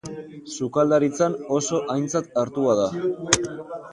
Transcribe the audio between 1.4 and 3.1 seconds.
oso aintzat hartua da.